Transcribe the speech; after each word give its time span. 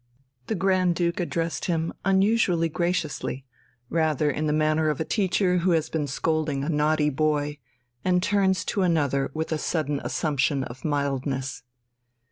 The 0.47 0.55
Grand 0.55 0.95
Duke 0.95 1.19
addressed 1.19 1.65
him 1.65 1.93
unusually 2.03 2.69
graciously, 2.69 3.45
rather 3.87 4.31
in 4.31 4.47
the 4.47 4.51
manner 4.51 4.89
of 4.89 4.99
a 4.99 5.05
teacher 5.05 5.59
who 5.59 5.73
has 5.77 5.91
been 5.91 6.07
scolding 6.07 6.63
a 6.63 6.69
naughty 6.69 7.11
boy, 7.11 7.59
and 8.03 8.23
turns 8.23 8.65
to 8.65 8.81
another 8.81 9.29
with 9.35 9.51
a 9.51 9.59
sudden 9.59 9.99
assumption 10.03 10.63
of 10.63 10.83
mildness. 10.83 11.61